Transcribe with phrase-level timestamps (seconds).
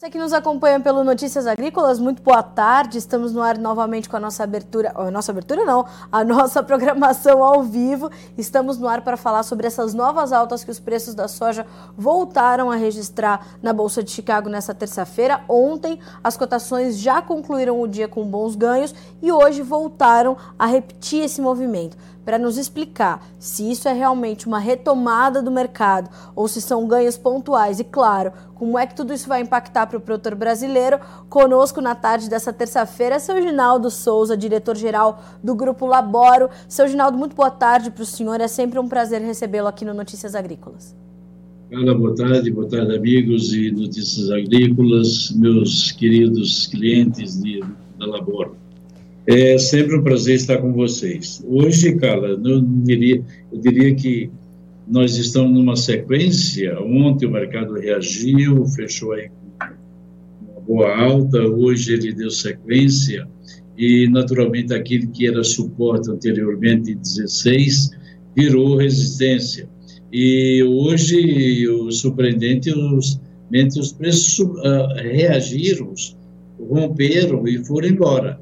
[0.00, 2.96] Você que nos acompanha pelo Notícias Agrícolas, muito boa tarde.
[2.96, 7.44] Estamos no ar novamente com a nossa abertura, a nossa abertura não, a nossa programação
[7.44, 8.10] ao vivo.
[8.38, 11.66] Estamos no ar para falar sobre essas novas altas que os preços da soja
[11.98, 15.44] voltaram a registrar na Bolsa de Chicago nessa terça-feira.
[15.46, 21.24] Ontem as cotações já concluíram o dia com bons ganhos e hoje voltaram a repetir
[21.24, 26.60] esse movimento para nos explicar se isso é realmente uma retomada do mercado ou se
[26.60, 30.34] são ganhos pontuais e, claro, como é que tudo isso vai impactar para o produtor
[30.34, 31.00] brasileiro.
[31.28, 36.50] Conosco na tarde dessa terça-feira, seu Ginaldo Souza, diretor-geral do Grupo Laboro.
[36.68, 38.40] Seu Ginaldo, muito boa tarde para o senhor.
[38.40, 40.94] É sempre um prazer recebê-lo aqui no Notícias Agrícolas.
[41.72, 47.60] Olá, boa tarde, boa tarde, amigos e Notícias Agrícolas, meus queridos clientes de,
[47.96, 48.56] da Laboro.
[49.26, 51.44] É sempre um prazer estar com vocês.
[51.46, 54.30] Hoje, Carla, eu diria, eu diria que
[54.88, 56.80] nós estamos numa sequência.
[56.80, 59.30] Ontem o mercado reagiu, fechou aí
[60.42, 61.38] uma boa alta.
[61.42, 63.28] Hoje ele deu sequência
[63.76, 67.90] e, naturalmente, aquilo que era suporte anteriormente, 16,
[68.34, 69.68] virou resistência.
[70.12, 73.20] E hoje, o surpreendente, os,
[73.78, 75.92] os preços uh, reagiram,
[76.58, 78.40] romperam e foram embora.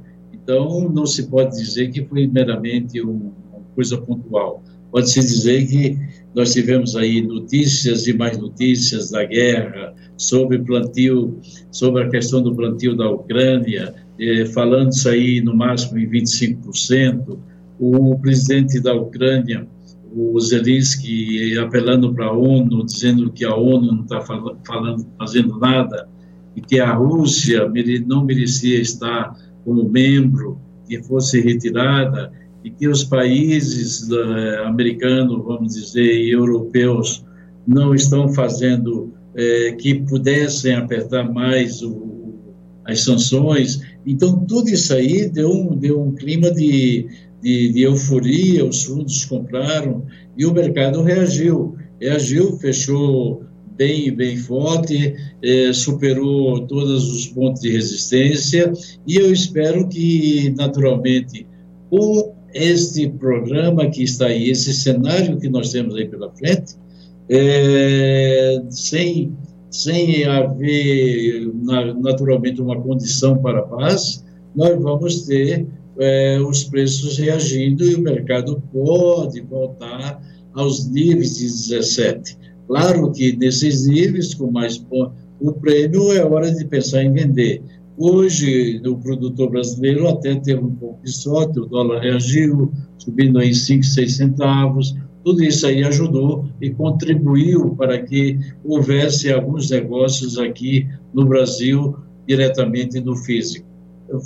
[0.48, 3.30] Então, não se pode dizer que foi meramente uma
[3.74, 4.64] coisa pontual.
[4.90, 5.98] Pode-se dizer que
[6.34, 11.38] nós tivemos aí notícias e mais notícias da guerra, sobre plantio,
[11.70, 17.38] sobre a questão do plantio da Ucrânia, eh, falando isso aí no máximo em 25%.
[17.78, 19.68] O presidente da Ucrânia,
[20.10, 26.08] o Zelensky, apelando para a ONU, dizendo que a ONU não está falando, fazendo nada
[26.56, 27.70] e que a Rússia
[28.06, 29.36] não merecia estar
[29.68, 32.32] como membro que fosse retirada
[32.64, 37.22] e que os países uh, americanos, vamos dizer, e europeus
[37.66, 42.32] não estão fazendo uh, que pudessem apertar mais o,
[42.86, 43.82] as sanções.
[44.06, 47.06] Então, tudo isso aí deu um, deu um clima de,
[47.42, 51.76] de, de euforia, os fundos compraram e o mercado reagiu.
[52.00, 53.44] Reagiu, fechou
[53.78, 58.72] bem, bem forte, é, superou todos os pontos de resistência
[59.06, 61.46] e eu espero que, naturalmente,
[61.88, 66.74] com este programa que está aí, esse cenário que nós temos aí pela frente,
[67.30, 69.32] é, sem,
[69.70, 71.48] sem haver,
[72.00, 74.24] naturalmente, uma condição para a paz,
[74.56, 75.66] nós vamos ter
[76.00, 80.20] é, os preços reagindo e o mercado pode voltar
[80.54, 82.47] aos níveis de 17.
[82.68, 84.84] Claro que nesses níveis, com mais
[85.40, 87.62] o prêmio, é hora de pensar em vender.
[87.96, 93.54] Hoje, o produtor brasileiro até teve um pouco de sorte, o dólar reagiu, subindo em
[93.54, 94.94] 5, 6 centavos.
[95.24, 101.96] Tudo isso aí ajudou e contribuiu para que houvesse alguns negócios aqui no Brasil,
[102.26, 103.67] diretamente no físico.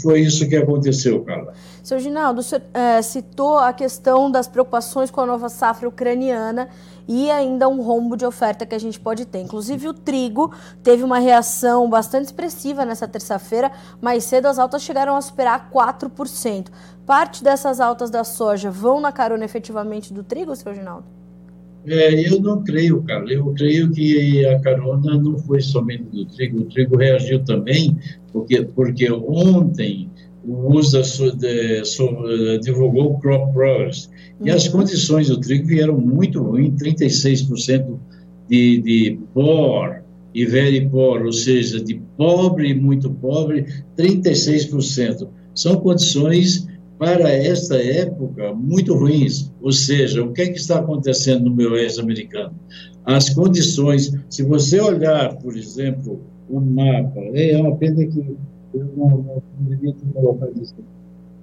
[0.01, 1.55] Foi isso que aconteceu, Carla.
[1.83, 6.69] Seu Ginaldo, o senhor é, citou a questão das preocupações com a nova safra ucraniana
[7.09, 9.41] e ainda um rombo de oferta que a gente pode ter.
[9.41, 13.73] Inclusive, o trigo teve uma reação bastante expressiva nessa terça-feira.
[14.01, 16.69] Mais cedo, as altas chegaram a superar 4%.
[17.05, 21.22] Parte dessas altas da soja vão na carona efetivamente do trigo, seu Ginaldo?
[21.87, 23.31] É, eu não creio, cara.
[23.33, 26.61] Eu creio que a carona não foi somente do trigo.
[26.61, 27.97] O trigo reagiu também,
[28.33, 30.09] porque, porque ontem
[30.45, 31.03] o USDA
[31.37, 32.09] de, so,
[32.63, 34.11] divulgou o Crop Progress,
[34.45, 34.73] e as uhum.
[34.73, 37.99] condições do trigo vieram muito ruins, 36%
[38.49, 40.03] de, de poor
[40.35, 43.67] e very poor, ou seja, de pobre e muito pobre,
[43.97, 45.29] 36%.
[45.55, 46.67] São condições
[47.03, 49.51] para esta época muito ruins.
[49.61, 52.55] Ou seja, o que, é que está acontecendo no meu oeste americano?
[53.05, 58.21] As condições, se você olhar, por exemplo, o mapa, é uma pena que
[58.73, 60.77] eu não, não, devia ter colocado isso.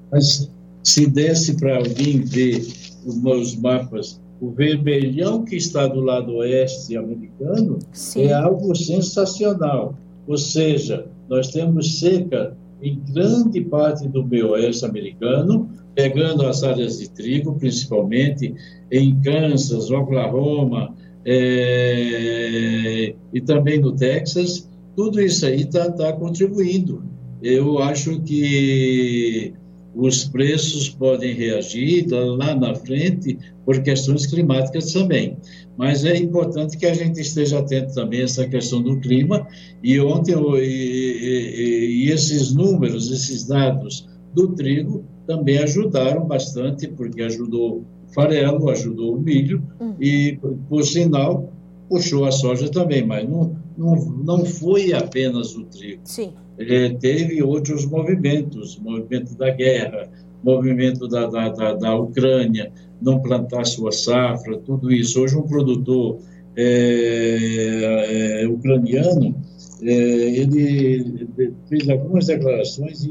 [0.10, 0.50] Mas
[0.82, 2.66] se desse para alguém ver
[3.06, 8.28] os mapas, o vermelhão que está do lado oeste americano Sim.
[8.28, 9.94] é algo sensacional.
[10.26, 17.00] Ou seja, nós temos seca em grande parte do meio oeste americano, pegando as áreas
[17.00, 18.54] de trigo, principalmente
[18.92, 20.96] em Kansas, Oklahoma
[21.26, 27.04] é, e também no Texas, tudo isso aí está tá contribuindo.
[27.42, 29.54] Eu acho que
[29.96, 35.38] os preços podem reagir lá na frente por questões climáticas também.
[35.78, 39.48] Mas é importante que a gente esteja atento também a essa questão do clima.
[39.84, 47.22] E ontem, e, e, e esses números, esses dados do trigo também ajudaram bastante, porque
[47.22, 49.96] ajudou o farelo, ajudou o milho, uhum.
[50.00, 51.54] e, por sinal,
[51.90, 56.02] puxou a soja também, mas não, não, não foi apenas o trigo.
[56.06, 56.32] Sim.
[56.58, 60.10] É, teve outros movimentos, movimento da guerra,
[60.44, 62.72] movimento da, da, da, da Ucrânia,
[63.02, 65.22] não plantar sua safra, tudo isso.
[65.22, 66.20] Hoje um produtor
[66.56, 69.36] é, é, ucraniano,
[69.82, 71.28] é, ele
[71.68, 73.10] fez algumas declarações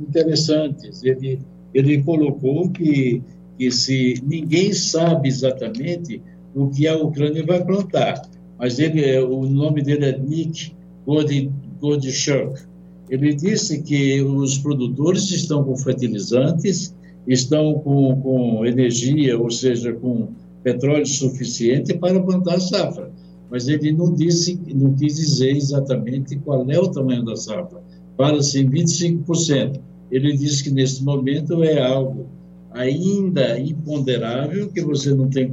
[0.00, 1.02] interessantes.
[1.04, 1.40] Ele,
[1.72, 3.22] ele colocou que,
[3.56, 6.20] que se ninguém sabe exatamente
[6.54, 8.22] o que a Ucrânia vai plantar,
[8.58, 10.72] mas ele, o nome dele é Nick
[11.80, 12.60] Godchuk.
[13.08, 16.94] Ele disse que os produtores estão com fertilizantes,
[17.26, 20.28] estão com, com energia, ou seja, com
[20.62, 23.10] petróleo suficiente para plantar a safra.
[23.50, 27.80] Mas ele não disse, não quis dizer exatamente qual é o tamanho da safra.
[28.16, 29.80] Fala-se em 25%.
[30.10, 32.26] Ele disse que nesse momento é algo
[32.72, 35.48] ainda imponderável, que você não tem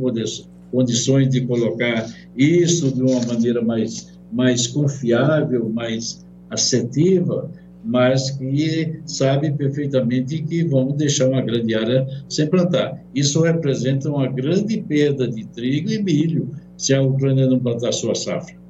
[0.71, 7.50] condições de colocar isso de uma maneira mais, mais confiável, mais assertiva,
[7.83, 13.00] mas que sabe perfeitamente que vamos deixar uma grande área sem plantar.
[13.13, 18.15] Isso representa uma grande perda de trigo e milho se a Ucrânia não plantar sua
[18.15, 18.64] safra.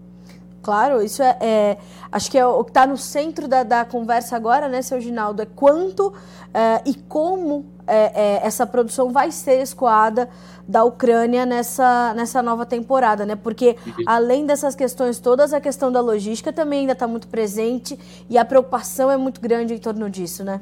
[0.65, 1.77] Claro, isso é, é
[2.11, 5.43] acho que é o que está no centro da, da, conversa agora, né, seu Ginaldo,
[5.43, 6.11] é quanto
[6.51, 10.27] é, e como é, é essa produção vai ser escoada
[10.67, 13.35] da Ucrânia nessa, nessa nova temporada, né?
[13.35, 13.75] Porque
[14.07, 17.95] além dessas questões todas, a questão da logística também ainda está muito presente
[18.27, 20.61] e a preocupação é muito grande em torno disso, né?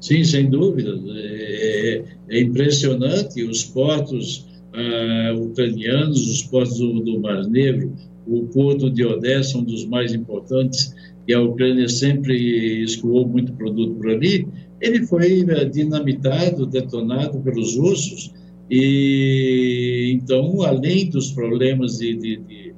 [0.00, 0.90] Sim, sem dúvida.
[1.16, 7.92] É, é, é impressionante os portos ah, ucranianos, os portos do, do Mar Negro,
[8.26, 10.94] o porto de Odessa, um dos mais importantes,
[11.26, 14.46] e a Ucrânia sempre escoou muito produto por ali,
[14.80, 18.32] ele foi eh, dinamitado, detonado pelos russos,
[18.70, 22.74] e então, além dos problemas de, de, de,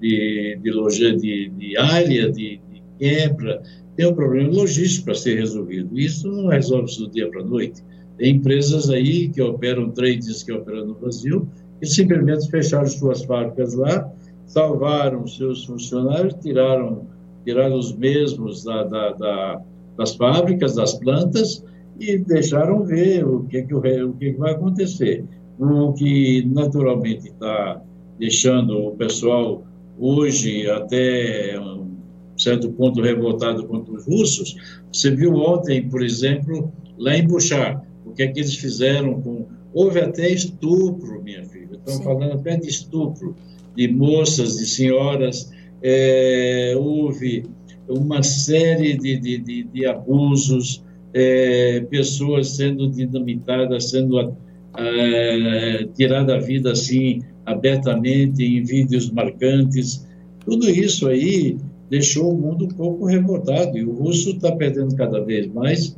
[0.00, 3.62] de, de, loja, de, de área, de, de quebra,
[3.96, 5.98] tem um problema logístico para ser resolvido.
[5.98, 7.82] Isso não resolve-se do dia para a noite.
[8.18, 11.48] Tem empresas aí que operam, trades que operam no Brasil,
[11.80, 14.10] que simplesmente fecharam suas fábricas lá,
[14.46, 17.06] salvaram seus funcionários, tiraram,
[17.44, 19.62] tiraram os mesmos da, da, da,
[19.98, 21.64] das fábricas, das plantas,
[21.98, 25.24] e deixaram ver o que, que, o, o que, que vai acontecer.
[25.58, 27.82] O que naturalmente está
[28.18, 29.64] deixando o pessoal
[29.98, 31.96] hoje até um
[32.36, 34.56] certo ponto revoltado contra os russos.
[34.92, 39.46] Você viu ontem, por exemplo, lá em Buchar, o que é que eles fizeram com...
[39.72, 41.76] Houve até estupro, minha filha.
[41.86, 43.34] Estão falando até de estupro
[43.76, 45.52] de moças, de senhoras.
[45.82, 47.44] É, houve
[47.88, 50.82] uma série de, de, de, de abusos,
[51.14, 54.36] é, pessoas sendo dinamitadas, sendo
[54.76, 60.06] é, tirada a vida assim abertamente em vídeos marcantes.
[60.44, 61.56] Tudo isso aí
[61.88, 65.96] deixou o mundo um pouco revoltado e o russo está perdendo cada vez mais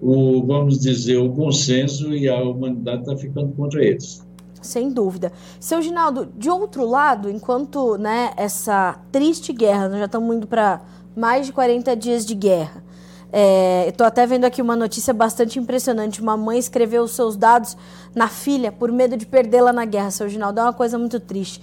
[0.00, 4.25] o, vamos dizer, o consenso e a humanidade está ficando contra eles.
[4.62, 5.32] Sem dúvida.
[5.60, 10.80] Seu Ginaldo, de outro lado, enquanto né, essa triste guerra, nós já estamos indo para
[11.14, 12.82] mais de 40 dias de guerra,
[13.32, 16.22] é, Estou até vendo aqui uma notícia bastante impressionante.
[16.22, 17.76] Uma mãe escreveu os seus dados
[18.14, 20.60] na filha por medo de perdê-la na guerra, seu Ginaldo.
[20.60, 21.62] É uma coisa muito triste.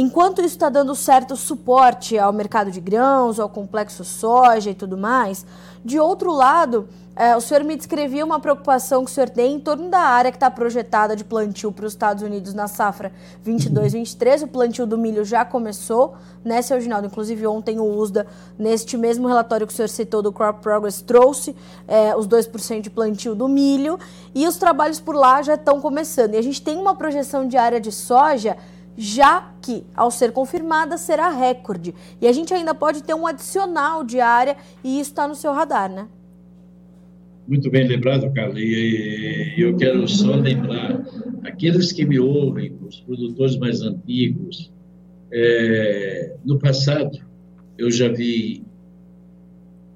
[0.00, 4.96] Enquanto isso está dando certo suporte ao mercado de grãos, ao complexo soja e tudo
[4.96, 5.44] mais,
[5.84, 9.58] de outro lado, é, o senhor me descrevia uma preocupação que o senhor tem em
[9.58, 13.10] torno da área que está projetada de plantio para os Estados Unidos na safra
[13.44, 14.44] 22-23.
[14.44, 16.14] O plantio do milho já começou,
[16.44, 17.08] né, seu Ginaldo?
[17.08, 18.24] Inclusive, ontem o USDA,
[18.56, 21.56] neste mesmo relatório que o senhor citou do Crop Progress, trouxe
[21.88, 23.98] é, os 2% de plantio do milho
[24.32, 26.34] e os trabalhos por lá já estão começando.
[26.34, 28.56] E a gente tem uma projeção de área de soja
[28.98, 31.94] já que, ao ser confirmada, será recorde.
[32.20, 35.52] E a gente ainda pode ter um adicional de área e isso está no seu
[35.52, 36.08] radar, né?
[37.46, 41.00] Muito bem lembrado, Carla, e eu quero só lembrar,
[41.44, 44.70] aqueles que me ouvem, os produtores mais antigos,
[45.32, 47.18] é, no passado
[47.78, 48.64] eu já vi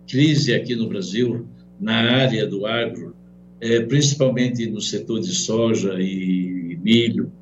[0.08, 1.46] crise aqui no Brasil,
[1.80, 3.16] na área do agro,
[3.60, 7.32] é, principalmente no setor de soja e milho,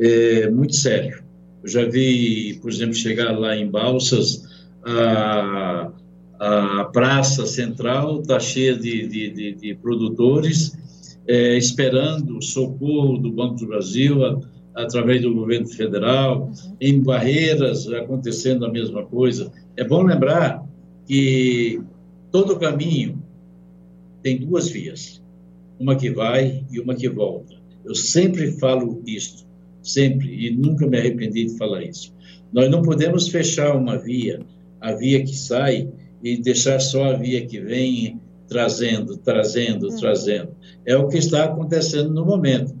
[0.00, 1.22] é, muito sério.
[1.62, 4.44] Eu já vi, por exemplo, chegar lá em Balsas,
[4.84, 5.90] a
[6.38, 10.72] a praça central está cheia de, de, de, de produtores
[11.26, 14.40] é, esperando socorro do Banco do Brasil a,
[14.74, 16.76] através do governo federal, uhum.
[16.80, 19.50] em Barreiras acontecendo a mesma coisa.
[19.76, 20.64] É bom lembrar
[21.06, 21.80] que
[22.30, 23.20] todo caminho
[24.22, 25.20] tem duas vias,
[25.78, 27.56] uma que vai e uma que volta.
[27.84, 29.44] Eu sempre falo isso,
[29.88, 32.12] sempre, e nunca me arrependi de falar isso.
[32.52, 34.40] Nós não podemos fechar uma via,
[34.80, 35.88] a via que sai,
[36.22, 39.96] e deixar só a via que vem trazendo, trazendo, hum.
[39.96, 40.50] trazendo.
[40.86, 42.74] É o que está acontecendo no momento.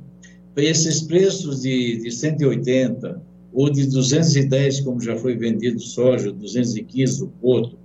[0.56, 3.22] Esses preços de, de 180
[3.52, 7.78] ou de 210, como já foi vendido soja, 215 o porto,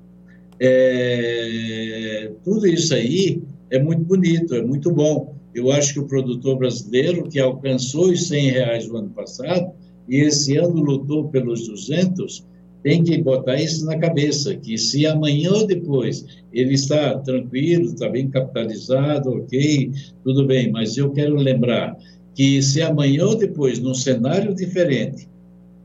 [0.60, 5.36] é, tudo isso aí é muito bonito, é muito bom.
[5.54, 9.72] Eu acho que o produtor brasileiro, que alcançou os 100 reais no ano passado,
[10.08, 12.46] e esse ano lutou pelos 200,
[12.84, 18.10] tem que botar isso na cabeça, que se amanhã ou depois ele está tranquilo, está
[18.10, 19.92] bem capitalizado, ok,
[20.24, 21.98] tudo bem, mas eu quero lembrar
[22.36, 25.30] que se amanhã ou depois, num cenário diferente,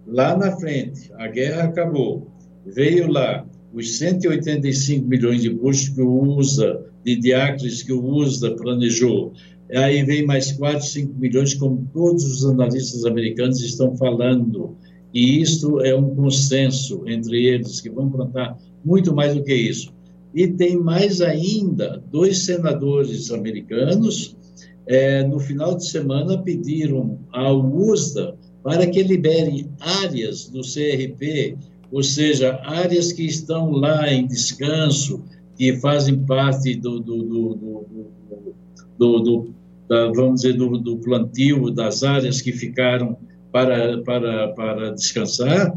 [0.07, 2.27] lá na frente, a guerra acabou,
[2.67, 8.51] veio lá os 185 milhões de bushos que o USA, de diácris que o USA
[8.57, 9.33] planejou,
[9.75, 14.77] aí vem mais 4, 5 milhões, como todos os analistas americanos estão falando,
[15.13, 19.93] e isso é um consenso entre eles, que vão plantar muito mais do que isso.
[20.35, 24.37] E tem mais ainda, dois senadores americanos,
[24.87, 31.57] é, no final de semana, pediram ao USDA para que libere áreas do CRP,
[31.91, 35.23] ou seja, áreas que estão lá em descanso,
[35.57, 37.87] que fazem parte do, do, do,
[38.99, 39.55] do, do
[39.89, 43.17] da, vamos dizer, do, plantio das áreas que ficaram
[43.51, 45.77] para, para, para descansar,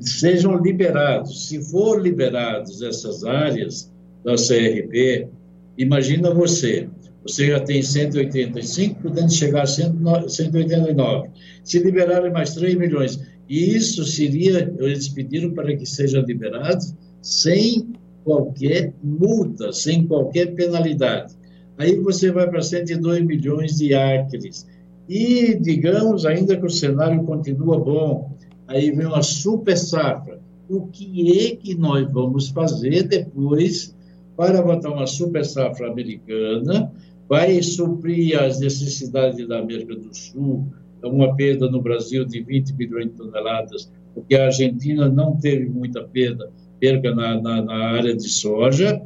[0.00, 1.48] sejam liberados.
[1.48, 3.92] Se for liberados essas áreas
[4.24, 5.28] da CRP,
[5.76, 6.88] imagina você,
[7.22, 11.28] você já tem 185, podendo chegar a 189.
[11.64, 16.84] Se liberarem mais 3 milhões, e isso seria, eles pediram para que seja liberado
[17.22, 17.92] sem
[18.24, 21.34] qualquer multa, sem qualquer penalidade.
[21.78, 24.66] Aí você vai para 102 milhões de acres.
[25.08, 30.40] E, digamos, ainda que o cenário continua bom, aí vem uma super safra.
[30.68, 33.96] O que é que nós vamos fazer depois
[34.36, 36.92] para botar uma super safra americana?
[37.28, 40.66] Vai suprir as necessidades da América do Sul,
[41.02, 46.02] uma perda no Brasil de 20 milhões de toneladas, porque a Argentina não teve muita
[46.02, 49.00] perda, perca na, na, na área de soja.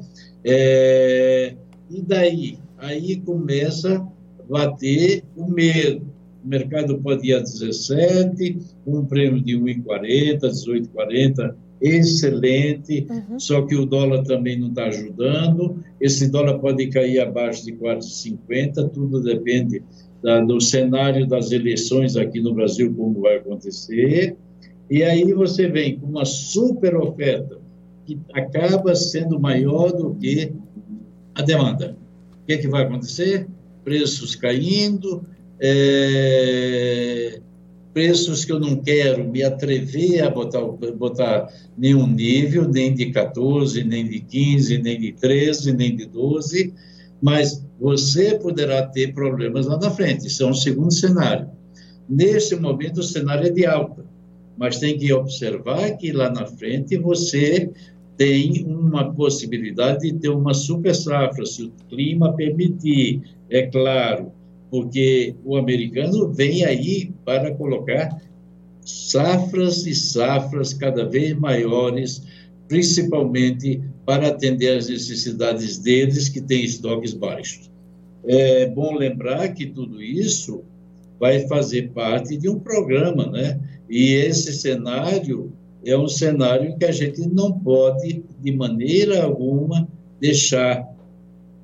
[0.44, 1.54] É,
[1.90, 2.61] e daí?
[2.82, 4.04] Aí começa
[4.50, 6.04] bater o medo.
[6.44, 13.38] O mercado pode ir a 17, um prêmio de 1,40, 18,40, excelente, uhum.
[13.38, 15.76] só que o dólar também não está ajudando.
[16.00, 19.80] Esse dólar pode cair abaixo de 4,50, tudo depende
[20.20, 24.36] da, do cenário das eleições aqui no Brasil, como vai acontecer.
[24.90, 27.60] E aí você vem com uma super oferta
[28.04, 30.52] que acaba sendo maior do que
[31.36, 32.01] a demanda.
[32.42, 33.48] O que, é que vai acontecer?
[33.84, 35.24] preços caindo,
[35.60, 37.40] é,
[37.92, 40.62] preços que eu não quero me atrever a botar,
[40.96, 46.72] botar nenhum nível, nem de 14, nem de 15, nem de 13, nem de 12,
[47.20, 50.26] mas você poderá ter problemas lá na frente.
[50.26, 51.48] Isso é um segundo cenário.
[52.08, 54.04] Nesse momento, o cenário é de alta,
[54.56, 57.70] mas tem que observar que lá na frente você
[58.22, 64.30] tem uma possibilidade de ter uma super safra, se o clima permitir, é claro,
[64.70, 68.22] porque o americano vem aí para colocar
[68.80, 72.22] safras e safras cada vez maiores,
[72.68, 77.72] principalmente para atender às necessidades deles que têm estoques baixos.
[78.24, 80.62] É bom lembrar que tudo isso
[81.18, 83.60] vai fazer parte de um programa, né?
[83.90, 85.52] E esse cenário
[85.84, 89.88] é um cenário que a gente não pode, de maneira alguma,
[90.20, 90.88] deixar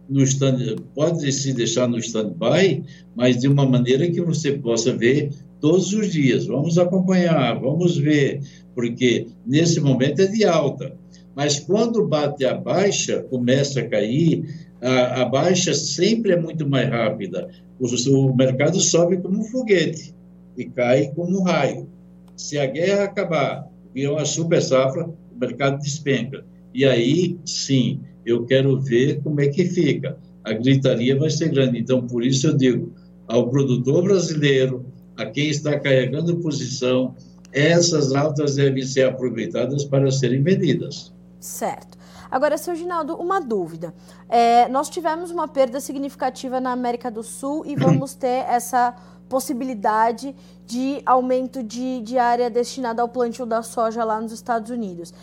[0.08, 2.82] no stand, pode se deixar no stand-by,
[3.14, 6.46] mas de uma maneira que você possa ver todos os dias.
[6.46, 8.40] Vamos acompanhar, vamos ver,
[8.74, 10.96] porque nesse momento é de alta.
[11.34, 14.44] Mas quando bate a baixa, começa a cair,
[14.80, 17.48] a, a baixa sempre é muito mais rápida.
[17.78, 20.14] O, o mercado sobe como um foguete
[20.56, 21.88] e cai como um raio.
[22.36, 26.44] Se a guerra acabar, vier uma super safra, o mercado despenca.
[26.74, 30.18] E aí, sim, eu quero ver como é que fica.
[30.44, 31.78] A gritaria vai ser grande.
[31.78, 32.92] Então, por isso eu digo
[33.26, 37.14] ao produtor brasileiro, a quem está carregando posição,
[37.52, 41.12] essas altas devem ser aproveitadas para serem vendidas.
[41.40, 41.98] Certo.
[42.30, 43.94] Agora, seu Ginaldo, uma dúvida.
[44.28, 48.94] É, nós tivemos uma perda significativa na América do Sul e vamos ter essa
[49.28, 50.34] possibilidade
[50.68, 55.14] de aumento de, de área destinada ao plantio da soja lá nos Estados Unidos.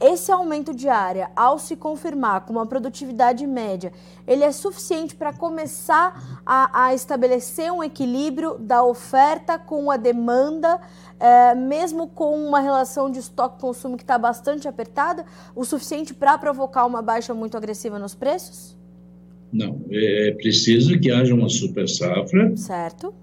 [0.00, 3.92] esse aumento de área, ao se confirmar com uma produtividade média,
[4.26, 10.80] ele é suficiente para começar a, a, estabelecer um equilíbrio da oferta com a demanda,
[11.18, 15.24] é, mesmo com uma relação de estoque-consumo que está bastante apertada,
[15.56, 18.76] o suficiente para provocar uma baixa muito agressiva nos preços?
[19.52, 22.56] Não, é, é preciso que haja uma super safra.
[22.56, 23.14] Certo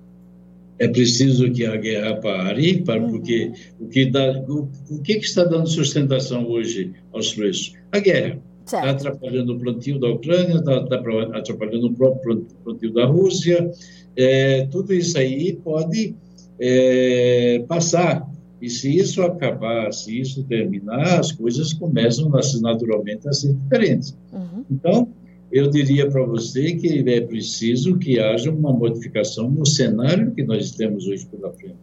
[0.81, 3.11] é preciso que a guerra pare, para, uhum.
[3.11, 7.73] porque o que, dá, o, o que, que, está dando sustentação hoje aos preços?
[7.91, 8.39] A guerra.
[8.65, 10.95] Está atrapalhando o plantio da Ucrânia, está, está
[11.37, 13.69] atrapalhando o próprio plantio da Rússia.
[14.15, 16.15] É, tudo isso aí pode
[16.59, 18.27] é, passar.
[18.59, 22.27] E se isso acabar, se isso terminar, as coisas começam
[22.59, 24.17] naturalmente a ser diferentes.
[24.33, 24.65] Uhum.
[24.71, 25.07] Então,
[25.51, 30.71] eu diria para você que é preciso que haja uma modificação no cenário que nós
[30.71, 31.75] temos hoje pela frente.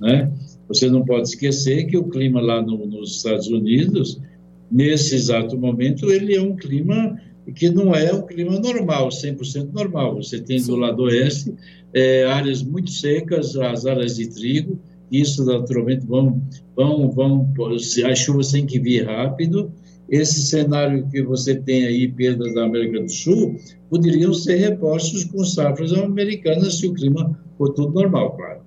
[0.00, 0.30] Né?
[0.68, 4.20] Você não pode esquecer que o clima lá no, nos Estados Unidos,
[4.70, 7.16] nesse exato momento, ele é um clima
[7.54, 10.16] que não é um clima normal, 100% normal.
[10.16, 11.54] Você tem do lado oeste
[11.94, 14.78] é, áreas muito secas, as áreas de trigo,
[15.10, 16.42] isso naturalmente vão,
[16.74, 17.54] vão, vão,
[18.10, 19.70] as chuvas têm que vir rápido,
[20.08, 23.56] esse cenário que você tem aí, perdas da América do Sul,
[23.90, 28.65] poderiam ser repostos com safras americanas se o clima for tudo normal, claro.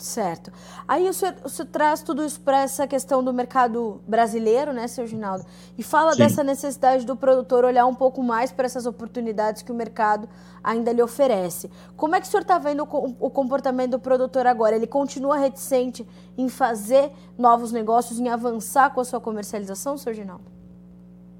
[0.00, 0.50] Certo.
[0.88, 4.88] Aí o senhor, o senhor traz tudo isso para essa questão do mercado brasileiro, né,
[4.88, 5.44] seu Ginaldo?
[5.76, 6.18] E fala Sim.
[6.18, 10.26] dessa necessidade do produtor olhar um pouco mais para essas oportunidades que o mercado
[10.64, 11.70] ainda lhe oferece.
[11.96, 14.74] Como é que o senhor está vendo o comportamento do produtor agora?
[14.74, 20.44] Ele continua reticente em fazer novos negócios, em avançar com a sua comercialização, seu Ginaldo?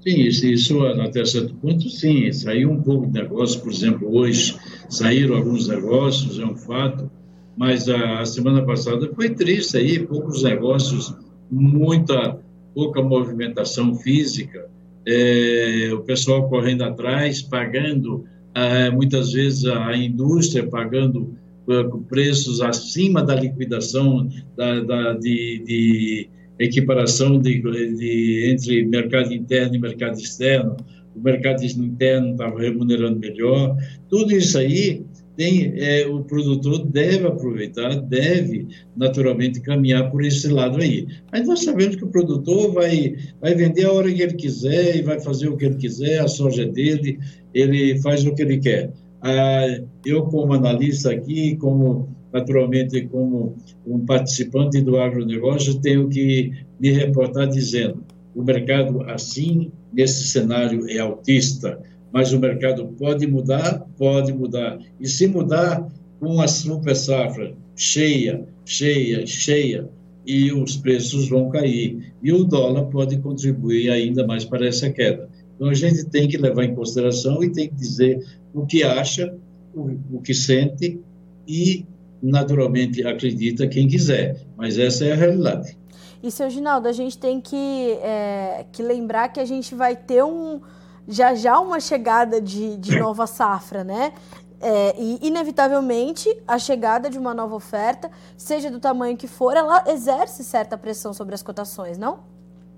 [0.03, 2.31] Sim, isso, isso até certo ponto, sim.
[2.31, 4.55] Saiu um pouco de negócio, por exemplo, hoje
[4.87, 7.09] saíram alguns negócios, é um fato
[7.57, 11.13] mas a, semana passada foi triste aí, poucos negócios,
[11.49, 12.39] muita
[12.73, 14.69] pouca movimentação física,
[15.05, 21.35] é, o pessoal correndo atrás, pagando é, muitas vezes a indústria pagando
[21.69, 26.29] é, preços acima da liquidação da, da de, de,
[26.59, 30.77] equiparação de, de, entre mercado interno e mercado externo.
[31.15, 33.75] O mercado interno estava remunerando melhor.
[34.09, 35.03] Tudo isso aí
[35.41, 41.07] tem, é, o produtor deve aproveitar, deve naturalmente caminhar por esse lado aí.
[41.31, 45.01] Mas nós sabemos que o produtor vai, vai vender a hora que ele quiser e
[45.01, 47.17] vai fazer o que ele quiser, a soja dele,
[47.55, 48.93] ele faz o que ele quer.
[49.19, 56.91] Ah, eu, como analista aqui, como naturalmente como um participante do agronegócio, tenho que me
[56.91, 61.79] reportar dizendo o mercado assim, nesse cenário, é autista
[62.11, 64.79] mas o mercado pode mudar, pode mudar.
[64.99, 65.87] E se mudar
[66.19, 69.89] com a super safra cheia, cheia, cheia,
[70.25, 72.13] e os preços vão cair.
[72.21, 75.27] E o dólar pode contribuir ainda mais para essa queda.
[75.55, 79.33] Então a gente tem que levar em consideração e tem que dizer o que acha,
[79.73, 80.99] o, o que sente
[81.47, 81.85] e,
[82.21, 84.41] naturalmente, acredita quem quiser.
[84.57, 85.77] Mas essa é a realidade.
[86.21, 87.55] E, seu Ginaldo, a gente tem que,
[88.03, 90.61] é, que lembrar que a gente vai ter um
[91.07, 94.13] já já uma chegada de, de nova safra, né?
[94.61, 99.83] É, e, inevitavelmente, a chegada de uma nova oferta, seja do tamanho que for, ela
[99.87, 102.19] exerce certa pressão sobre as cotações, não?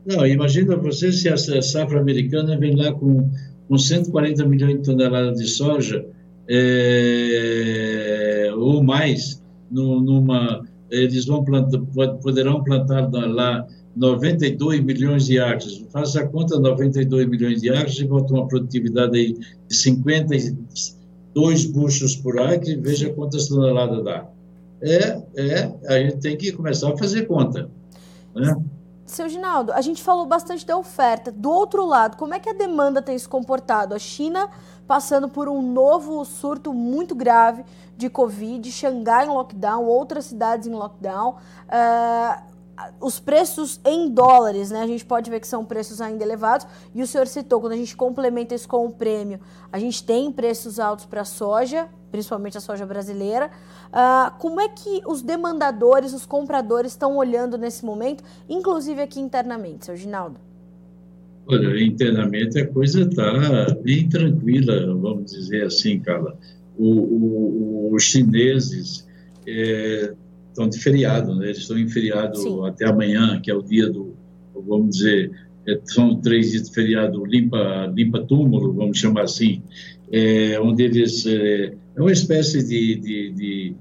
[0.06, 3.30] Não, imagina você se a safra americana vem lá com,
[3.68, 6.06] com 140 milhões de toneladas de soja,
[6.48, 11.80] é, ou mais, no, numa, eles vão plantar,
[12.22, 15.86] poderão plantar lá 92 milhões de acres.
[15.92, 19.34] Faça a conta, 92 milhões de acres e bota uma produtividade aí
[19.68, 24.26] de 52 buchos por acre, veja quantas toneladas dá.
[24.82, 27.70] É, é, a gente tem que começar a fazer conta.
[28.36, 28.56] Né?
[29.06, 31.32] Seu Ginaldo, a gente falou bastante da oferta.
[31.32, 33.94] Do outro lado, como é que a demanda tem se comportado?
[33.94, 34.50] A China
[34.88, 37.64] passando por um novo surto muito grave
[37.96, 41.36] de Covid, Xangai em lockdown, outras cidades em lockdown.
[41.68, 42.53] Uh,
[43.00, 44.82] os preços em dólares, né?
[44.82, 46.66] A gente pode ver que são preços ainda elevados.
[46.94, 49.40] E o senhor citou, quando a gente complementa isso com o prêmio,
[49.72, 53.52] a gente tem preços altos para a soja, principalmente a soja brasileira.
[53.90, 59.86] Uh, como é que os demandadores, os compradores estão olhando nesse momento, inclusive aqui internamente,
[59.86, 60.40] seu Ginaldo?
[61.46, 66.38] Olha, internamente a coisa está bem tranquila, vamos dizer assim, Carla.
[66.78, 69.06] O, o, os chineses
[69.46, 70.14] é,
[70.54, 71.48] estão de feriado, né?
[71.48, 72.66] eles estão em feriado Sim.
[72.66, 74.16] até amanhã, que é o dia do,
[74.54, 75.32] vamos dizer,
[75.68, 79.62] é, são três dias de feriado limpa, limpa túmulo, vamos chamar assim,
[80.12, 83.76] é, onde eles, é, é uma espécie de, de, de,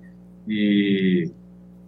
[0.47, 1.31] de,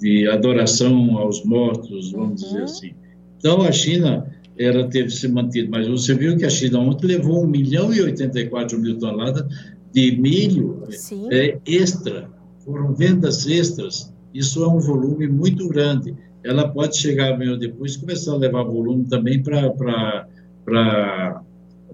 [0.00, 2.48] de adoração aos mortos, vamos uhum.
[2.48, 2.94] dizer assim.
[3.38, 4.26] Então, a China
[4.58, 5.70] ela teve se mantido.
[5.70, 9.46] Mas você viu que a China ontem levou 1 milhão e 84 mil toneladas
[9.92, 10.82] de milho
[11.30, 12.30] é, extra.
[12.64, 14.12] Foram vendas extras.
[14.34, 16.14] Isso é um volume muito grande.
[16.42, 20.26] Ela pode chegar amanhã depois começar a levar volume também para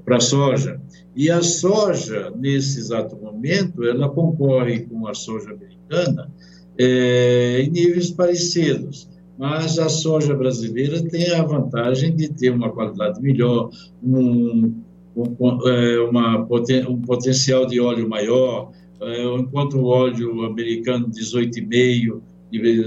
[0.08, 0.80] a soja.
[1.14, 6.30] E a soja, nesse exato momento, ela concorre com a soja americana
[6.78, 13.22] é, em níveis parecidos mas a soja brasileira tem a vantagem de ter uma qualidade
[13.22, 13.70] melhor,
[14.04, 14.74] um,
[15.16, 16.46] um, é, uma,
[16.86, 22.20] um potencial de óleo maior, é, enquanto o óleo americano 18,5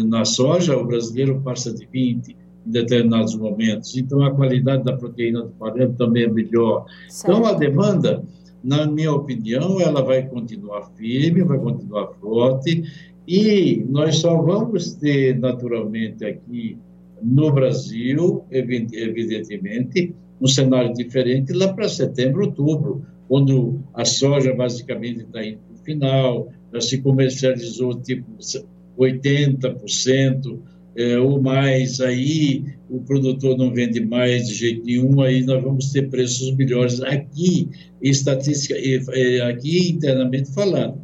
[0.06, 3.97] na soja, o brasileiro passa de 20 em determinados momentos.
[3.97, 6.86] Então, a qualidade da proteína do farelo também é melhor.
[7.10, 7.38] Certo.
[7.38, 8.23] Então, a demanda,
[8.63, 12.84] na minha opinião, ela vai continuar firme, vai continuar forte,
[13.28, 16.78] e nós só vamos ter, naturalmente, aqui
[17.21, 25.43] no Brasil, evidentemente, um cenário diferente lá para setembro, outubro, quando a soja basicamente está
[25.43, 28.26] indo final, já se comercializou tipo
[28.98, 30.60] 80%
[30.96, 35.91] é, ou mais, aí o produtor não vende mais de jeito nenhum, aí nós vamos
[35.91, 37.69] ter preços melhores aqui,
[38.02, 38.76] estatística,
[39.48, 41.02] aqui internamente falando.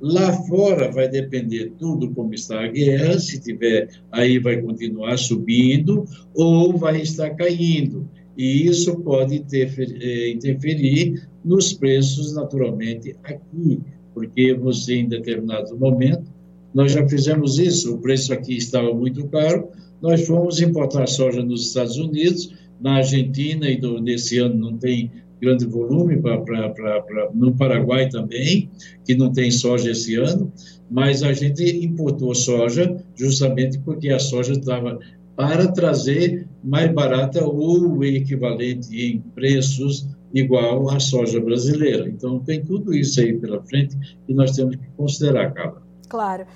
[0.00, 6.04] Lá fora vai depender tudo como está a guerra, se tiver, aí vai continuar subindo
[6.34, 8.08] ou vai estar caindo.
[8.36, 13.80] E isso pode é, interferir nos preços, naturalmente, aqui,
[14.14, 16.30] porque você, em determinado momento,
[16.74, 19.68] nós já fizemos isso, o preço aqui estava muito caro,
[20.00, 25.10] nós fomos importar soja nos Estados Unidos, na Argentina, e do, nesse ano não tem
[25.40, 28.70] grande volume pra, pra, pra, pra, no Paraguai também,
[29.04, 30.52] que não tem soja esse ano,
[30.90, 34.98] mas a gente importou soja justamente porque a soja estava
[35.36, 42.08] para trazer mais barata ou o equivalente em preços igual à soja brasileira.
[42.08, 45.82] Então, tem tudo isso aí pela frente que nós temos que considerar, Carla.
[46.08, 46.46] Claro.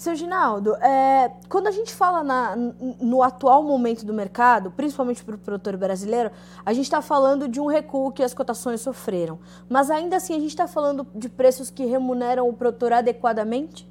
[0.00, 5.34] Seu Ginaldo, é, quando a gente fala na, no atual momento do mercado, principalmente para
[5.34, 6.30] o produtor brasileiro,
[6.64, 9.38] a gente está falando de um recuo que as cotações sofreram.
[9.68, 13.86] Mas ainda assim, a gente está falando de preços que remuneram o produtor adequadamente?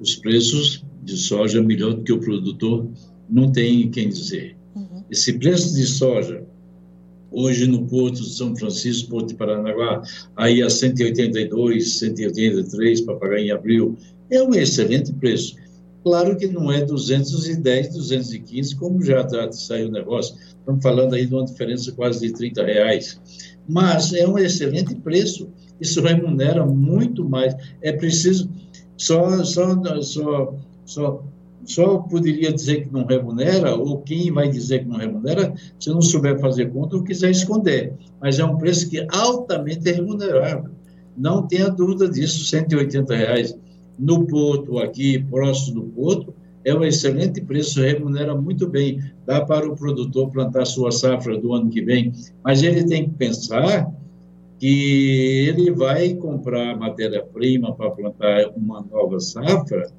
[0.00, 2.88] Os preços de soja melhor do que o produtor
[3.28, 4.57] não tem quem dizer.
[5.10, 6.44] Esse preço de soja
[7.30, 10.02] hoje no Porto de São Francisco, Porto de Paranaguá,
[10.36, 13.96] aí a 182, 183 para pagar em abril,
[14.30, 15.56] é um excelente preço.
[16.02, 20.36] Claro que não é 210, 215, como já tá, saiu o negócio.
[20.58, 23.20] Estamos falando aí de uma diferença quase de 30 reais.
[23.68, 25.48] Mas é um excelente preço.
[25.80, 27.54] Isso remunera muito mais.
[27.82, 28.50] É preciso.
[28.96, 31.24] Só, só, só, só
[31.64, 36.00] só poderia dizer que não remunera, ou quem vai dizer que não remunera, se não
[36.00, 37.92] souber fazer conta ou quiser esconder.
[38.20, 40.70] Mas é um preço que é altamente remunerável.
[41.16, 43.58] Não tenha dúvida disso, 180 reais
[43.98, 49.00] no porto, aqui, próximo do porto, é um excelente preço, remunera muito bem.
[49.26, 52.12] Dá para o produtor plantar sua safra do ano que vem,
[52.44, 53.90] mas ele tem que pensar
[54.58, 59.90] que ele vai comprar matéria-prima para plantar uma nova safra,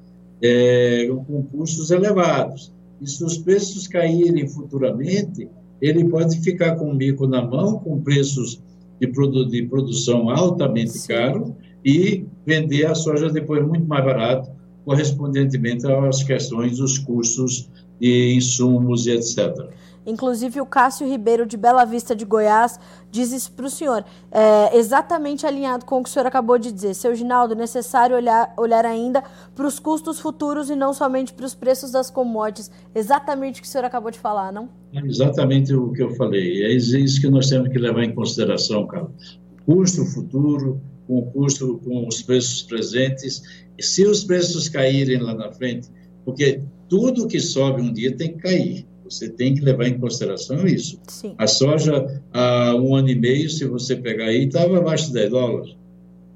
[0.42, 2.72] é, com custos elevados.
[3.00, 5.48] E se os preços caírem futuramente,
[5.80, 8.62] ele pode ficar com o bico na mão, com preços
[9.00, 11.08] de, produ de produção altamente Sim.
[11.08, 14.50] caro e vender a soja depois muito mais barato,
[14.84, 19.70] correspondentemente às questões dos custos de insumos e etc.
[20.10, 22.78] Inclusive, o Cássio Ribeiro, de Bela Vista de Goiás,
[23.10, 24.04] diz isso para o senhor.
[24.30, 26.94] É, exatamente alinhado com o que o senhor acabou de dizer.
[26.94, 29.22] Seu Ginaldo, é necessário olhar, olhar ainda
[29.54, 32.70] para os custos futuros e não somente para os preços das commodities.
[32.94, 34.68] Exatamente o que o senhor acabou de falar, não?
[34.92, 36.64] É exatamente o que eu falei.
[36.64, 39.40] É isso que nós temos que levar em consideração, Carlos.
[39.64, 43.42] Custo futuro, com o custo, com os preços presentes.
[43.78, 45.88] E se os preços caírem lá na frente,
[46.24, 48.86] porque tudo que sobe um dia tem que cair.
[49.10, 51.00] Você tem que levar em consideração isso.
[51.08, 51.34] Sim.
[51.36, 55.30] A soja, há um ano e meio, se você pegar aí, estava abaixo de 10
[55.30, 55.76] dólares,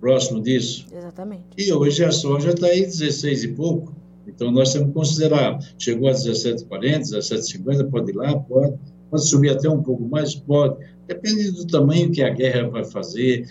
[0.00, 0.86] próximo disso.
[0.92, 1.44] Exatamente.
[1.56, 3.94] E hoje a soja está aí 16 e pouco.
[4.26, 8.74] Então, nós temos que considerar, chegou a 17,40, 17,50, pode ir lá, pode,
[9.10, 10.84] pode subir até um pouco mais, pode.
[11.06, 13.46] Depende do tamanho que a guerra vai fazer,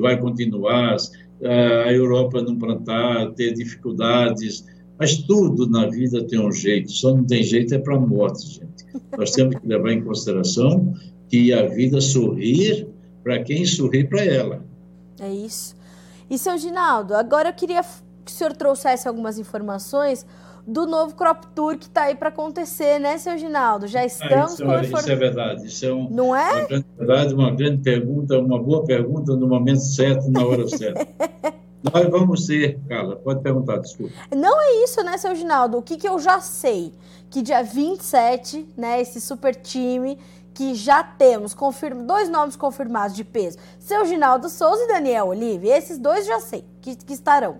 [0.00, 0.96] vai continuar,
[1.42, 4.64] a Europa não plantar, ter dificuldades,
[4.98, 8.46] mas tudo na vida tem um jeito, só não tem jeito é para a morte,
[8.46, 9.02] gente.
[9.16, 10.94] Nós temos que levar em consideração
[11.28, 12.86] que a vida sorrir
[13.22, 14.64] para quem sorrir para ela.
[15.20, 15.74] É isso.
[16.28, 20.24] E, seu Ginaldo, agora eu queria que o senhor trouxesse algumas informações
[20.66, 23.86] do novo Crop Tour que está aí para acontecer, né, seu Ginaldo?
[23.86, 25.66] Já estamos ah, isso, é, isso é verdade.
[25.66, 26.52] Isso é um, Não é?
[26.52, 31.06] uma grande verdade, uma grande pergunta, uma boa pergunta no momento certo, na hora certa.
[31.92, 34.14] Nós vamos ser, Carla, pode perguntar, desculpa.
[34.34, 35.76] Não é isso, né, seu Ginaldo?
[35.76, 36.94] O que, que eu já sei?
[37.28, 40.18] Que dia 27, né, esse super time
[40.54, 45.68] que já temos confirma, dois nomes confirmados de peso, seu Ginaldo Souza e Daniel Olive,
[45.68, 47.56] esses dois já sei que, que estarão,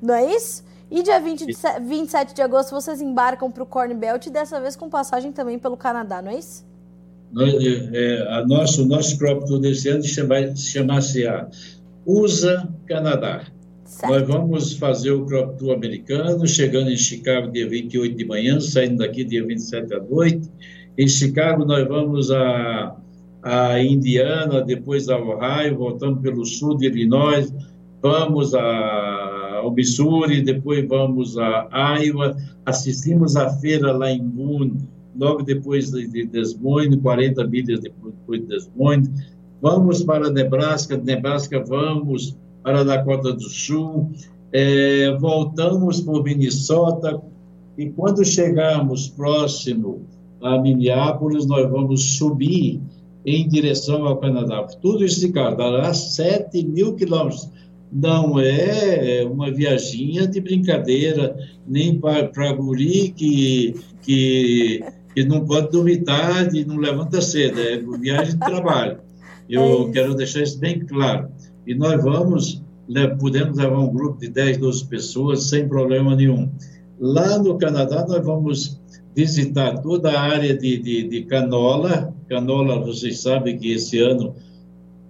[0.00, 0.64] não é isso?
[0.90, 4.76] E dia 20 de, 27 de agosto vocês embarcam para o Corn Belt dessa vez
[4.76, 6.64] com passagem também pelo Canadá, não é isso?
[7.36, 11.48] É, é, a nosso, o nosso próprio tour desse ano chama-se a
[12.06, 13.44] USA Canadá.
[13.88, 14.12] Certo.
[14.12, 18.98] Nós vamos fazer o Crop Tour americano, chegando em Chicago dia 28 de manhã, saindo
[18.98, 20.46] daqui dia 27 à noite.
[20.98, 22.94] Em Chicago nós vamos a,
[23.42, 27.50] a Indiana, depois a Ohio, voltamos pelo sul de Illinois,
[28.02, 34.76] vamos a ao Missouri, depois vamos a Iowa, assistimos à feira lá em Boone,
[35.18, 39.10] logo depois de Des Moines, 40 milhas depois de Des Moines,
[39.62, 42.36] vamos para Nebraska, Nebraska vamos
[42.68, 44.10] para Dakota do Sul,
[44.52, 47.18] é, voltamos por Minnesota,
[47.78, 50.02] e quando chegarmos próximo
[50.42, 52.78] a Minneapolis, nós vamos subir
[53.24, 54.64] em direção ao Canadá.
[54.82, 57.48] Tudo isso, cara, dará 7 mil quilômetros
[57.90, 66.04] não é uma viaginha de brincadeira, nem para guri que, que, que não pode dormir
[66.04, 68.98] tarde, não levanta cedo, é viagem de trabalho.
[69.48, 71.30] Eu é quero deixar isso bem claro.
[71.68, 72.62] E nós vamos,
[73.20, 76.50] podemos levar um grupo de 10, 12 pessoas sem problema nenhum.
[76.98, 78.80] Lá no Canadá, nós vamos
[79.14, 82.14] visitar toda a área de, de, de canola.
[82.26, 84.34] Canola, vocês sabem que esse ano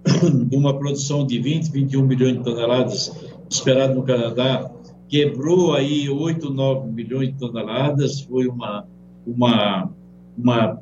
[0.51, 3.15] uma produção de 20, 21 milhões de toneladas
[3.49, 4.69] esperado no Canadá,
[5.07, 8.85] quebrou aí 8, 9 milhões de toneladas, foi uma,
[9.25, 9.89] uma,
[10.37, 10.81] uma,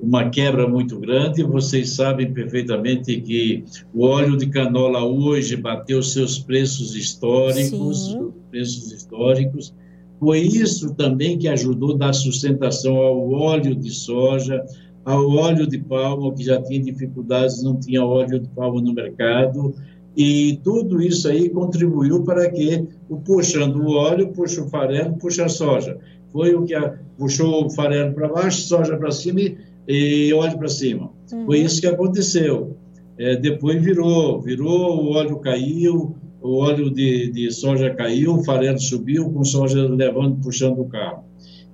[0.00, 1.42] uma quebra muito grande.
[1.42, 8.32] Vocês sabem perfeitamente que o óleo de canola hoje bateu seus preços históricos, Sim.
[8.50, 9.74] preços históricos.
[10.18, 14.64] Foi isso também que ajudou a dar sustentação ao óleo de soja,
[15.04, 19.74] ao óleo de palma, que já tinha dificuldades, não tinha óleo de palma no mercado,
[20.16, 25.44] e tudo isso aí contribuiu para que, o puxando o óleo, puxa o farelo, puxa
[25.44, 25.96] a soja.
[26.32, 29.56] Foi o que a, puxou o farelo para baixo, soja para cima e,
[29.88, 31.10] e óleo para cima.
[31.32, 31.46] Uhum.
[31.46, 32.76] Foi isso que aconteceu.
[33.18, 38.78] É, depois virou, virou, o óleo caiu, o óleo de, de soja caiu, o farelo
[38.78, 41.24] subiu, com soja levando, puxando o carro.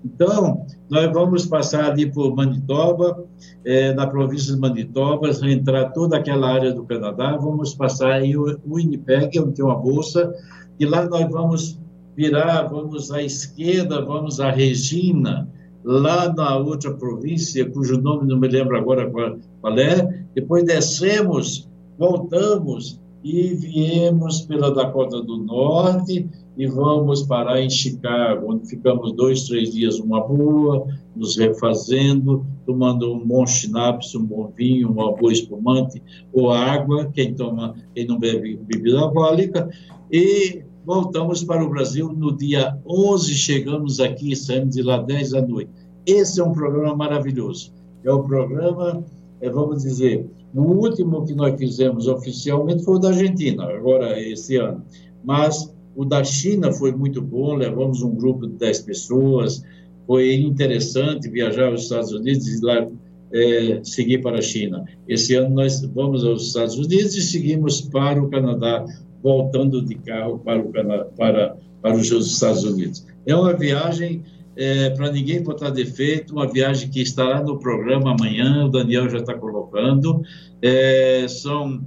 [0.05, 3.24] Então, nós vamos passar ali por Manitoba,
[3.64, 8.59] é, na província de Manitoba, entrar toda aquela área do Canadá, vamos passar aí o
[8.66, 10.33] Winnipeg, onde tem uma bolsa,
[10.79, 11.81] e lá nós vamos
[12.16, 15.48] virar, vamos à esquerda, vamos a Regina,
[15.85, 21.68] lá na outra província, cujo nome não me lembro agora qual, é, depois descemos,
[21.99, 29.44] voltamos e viemos pela Dakota do Norte, e vamos parar em Chicago, onde ficamos dois,
[29.44, 35.33] três dias uma boa, nos refazendo, tomando um bom schnapps, um bom vinho, uma boa
[35.33, 36.01] espumante
[36.33, 39.68] ou água, quem toma, quem não bebe bebida alcoólica,
[40.11, 45.42] e voltamos para o Brasil no dia 11, chegamos aqui, saímos de lá 10 da
[45.42, 45.70] noite.
[46.07, 47.73] Esse é um programa maravilhoso.
[48.03, 49.03] É o programa,
[49.40, 54.57] é, vamos dizer, o último que nós fizemos oficialmente foi o da Argentina, agora esse
[54.57, 54.83] ano.
[55.25, 59.62] Mas o da China foi muito bom, levamos um grupo de 10 pessoas,
[60.07, 62.87] foi interessante viajar aos Estados Unidos e lá
[63.33, 64.85] é, seguir para a China.
[65.09, 68.85] Esse ano nós vamos aos Estados Unidos e seguimos para o Canadá,
[69.25, 73.07] voltando de carro para, o Canadá, para, para os Estados Unidos.
[73.27, 74.23] É uma viagem
[74.55, 79.19] é, para ninguém botar defeito, uma viagem que estará no programa amanhã, o Daniel já
[79.19, 80.23] está colocando.
[80.61, 81.81] É, são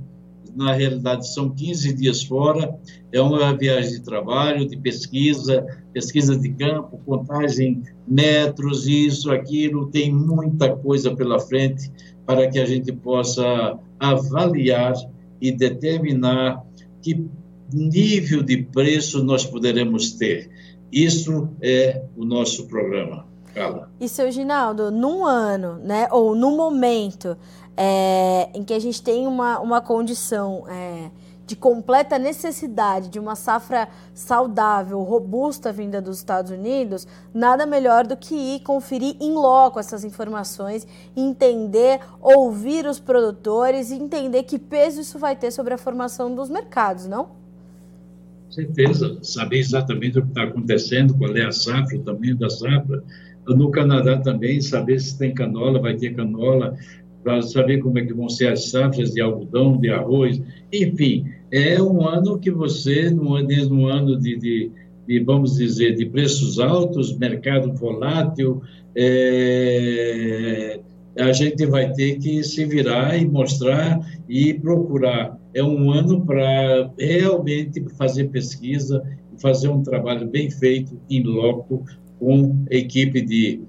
[0.55, 2.75] na realidade são 15 dias fora,
[3.11, 10.11] é uma viagem de trabalho, de pesquisa, pesquisa de campo, contagem metros, isso, aquilo, tem
[10.11, 11.91] muita coisa pela frente
[12.25, 14.95] para que a gente possa avaliar
[15.39, 16.65] e determinar
[17.07, 17.29] que
[17.71, 20.49] nível de preço nós poderemos ter.
[20.91, 23.25] Isso é o nosso programa.
[23.53, 23.89] Carla.
[23.99, 27.37] E seu Ginaldo, num ano, né, ou num momento
[27.75, 31.09] é, em que a gente tem uma, uma condição é,
[31.47, 38.17] de completa necessidade de uma safra saudável, robusta vinda dos Estados Unidos, nada melhor do
[38.17, 44.99] que ir conferir em loco essas informações, entender, ouvir os produtores e entender que peso
[44.99, 47.37] isso vai ter sobre a formação dos mercados, não?
[48.49, 53.03] certeza, saber exatamente o que está acontecendo, qual é a safra, o tamanho da safra.
[53.45, 56.75] No Canadá também, saber se tem canola, vai ter canola,
[57.23, 61.81] para saber como é que vão ser as safras de algodão, de arroz, enfim, é
[61.81, 63.35] um ano que você, num,
[63.87, 64.71] ano de, de,
[65.07, 68.61] de, vamos dizer, de preços altos, mercado volátil,
[68.95, 70.79] é,
[71.17, 75.39] a gente vai ter que se virar e mostrar e procurar.
[75.53, 79.03] É um ano para realmente fazer pesquisa,
[79.41, 81.83] fazer um trabalho bem feito, em loco,
[82.19, 83.61] com equipe de,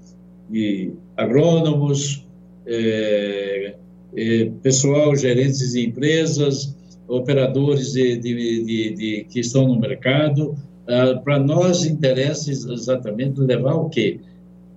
[0.49, 2.27] de agrônomos,
[2.65, 3.75] é,
[4.15, 6.75] é, pessoal, gerentes de empresas,
[7.09, 10.55] operadores de, de, de, de que estão no mercado.
[10.87, 14.19] Ah, para nós interessa exatamente levar o quê?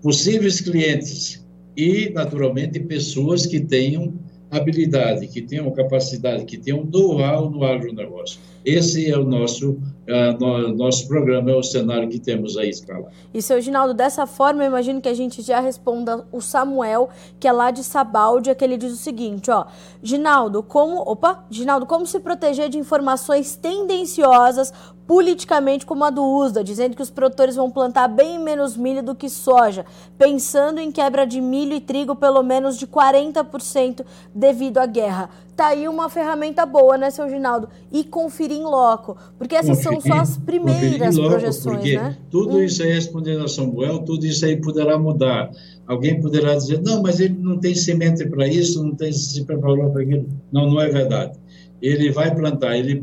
[0.02, 4.12] Possíveis clientes e, naturalmente, pessoas que tenham
[4.50, 8.40] habilidade, que tenham capacidade, que tenham know-how no agronegócio.
[8.64, 13.08] Esse é o nosso, uh, no, nosso programa, é o cenário que temos aí escalado.
[13.34, 17.08] E, seu Ginaldo, dessa forma, eu imagino que a gente já responda o Samuel,
[17.40, 19.66] que é lá de Sabáudia, que ele diz o seguinte, ó,
[20.02, 24.72] Ginaldo, como, opa, Ginaldo, como se proteger de informações tendenciosas
[25.06, 29.14] politicamente como a do USDA, dizendo que os produtores vão plantar bem menos milho do
[29.14, 29.84] que soja,
[30.16, 35.28] pensando em quebra de milho e trigo pelo menos de 40% devido à guerra.
[35.54, 37.68] Tá aí uma ferramenta boa, né, seu Ginaldo?
[37.90, 42.16] E conferir em loco, porque essas conferir, são só as primeiras loco, projeções, né?
[42.30, 42.62] Tudo hum.
[42.62, 45.50] isso aí, respondendo a Samuel, tudo isso aí poderá mudar.
[45.86, 49.90] Alguém poderá dizer, não, mas ele não tem semente para isso, não tem se preparou
[49.90, 50.26] para aquilo.
[50.52, 51.38] Não, não é verdade.
[51.80, 53.02] Ele vai plantar, ele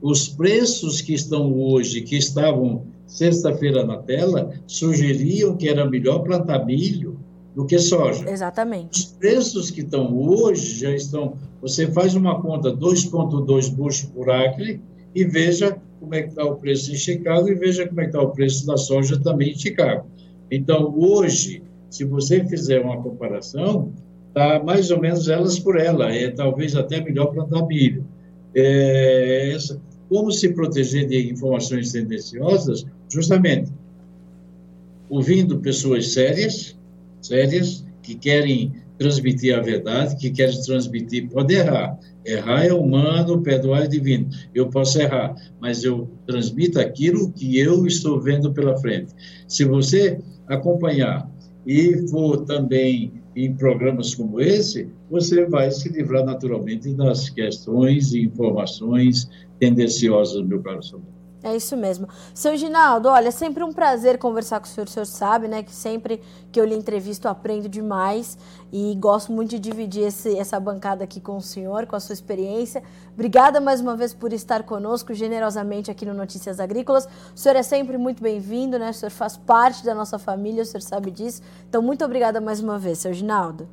[0.00, 6.64] os preços que estão hoje, que estavam sexta-feira na tela, sugeriam que era melhor plantar
[6.64, 7.13] milho
[7.54, 8.28] do que soja.
[8.28, 9.00] Exatamente.
[9.00, 11.36] Os preços que estão hoje já estão.
[11.62, 14.80] Você faz uma conta 2,2 bushel por acre
[15.14, 18.10] e veja como é que está o preço em Chicago e veja como é que
[18.10, 20.06] está o preço da soja também em Chicago.
[20.50, 23.92] Então, hoje, se você fizer uma comparação,
[24.28, 26.12] está mais ou menos elas por ela.
[26.12, 28.04] É talvez até melhor plantar milho.
[28.54, 32.84] É, essa, como se proteger de informações tendenciosas?
[33.08, 33.72] Justamente
[35.08, 36.76] ouvindo pessoas sérias,
[37.26, 41.98] sérias, que querem transmitir a verdade, que querem transmitir, pode errar.
[42.24, 44.28] Errar é humano, perdoar é divino.
[44.54, 49.12] Eu posso errar, mas eu transmito aquilo que eu estou vendo pela frente.
[49.48, 51.28] Se você acompanhar
[51.66, 58.22] e for também em programas como esse, você vai se livrar naturalmente das questões e
[58.22, 61.13] informações tendenciosas, meu caro Samuel.
[61.44, 62.08] É isso mesmo.
[62.32, 64.86] Seu Ginaldo, olha, é sempre um prazer conversar com o senhor.
[64.86, 66.18] O senhor sabe, né, que sempre
[66.50, 68.38] que eu lhe entrevisto, aprendo demais
[68.72, 72.14] e gosto muito de dividir esse, essa bancada aqui com o senhor, com a sua
[72.14, 72.82] experiência.
[73.12, 77.06] Obrigada mais uma vez por estar conosco generosamente aqui no Notícias Agrícolas.
[77.36, 78.88] O senhor é sempre muito bem-vindo, né?
[78.88, 81.42] O senhor faz parte da nossa família, o senhor sabe disso.
[81.68, 83.68] Então, muito obrigada mais uma vez, seu Ginaldo.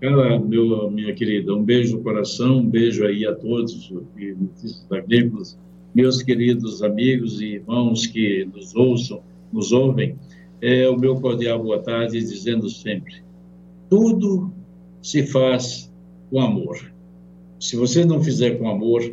[0.00, 5.58] Cara, meu, minha querida, um beijo no coração, um beijo aí a todos Notícias Agrícolas
[5.96, 10.14] meus queridos amigos e irmãos que nos ouçam, nos ouvem,
[10.60, 13.24] é o meu cordial boa tarde, dizendo sempre:
[13.88, 14.52] tudo
[15.00, 15.90] se faz
[16.28, 16.92] com amor.
[17.58, 19.10] Se você não fizer com amor,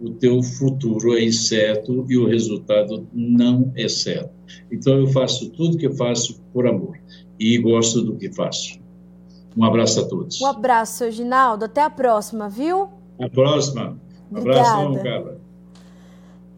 [0.00, 4.32] o teu futuro é incerto e o resultado não é certo.
[4.72, 6.98] Então eu faço tudo que faço por amor
[7.38, 8.80] e gosto do que faço.
[9.54, 10.40] Um abraço a todos.
[10.40, 11.66] Um abraço, seu Ginaldo.
[11.66, 12.88] Até a próxima, viu?
[13.18, 14.00] Até a próxima.
[14.32, 15.43] Um abraço, cara.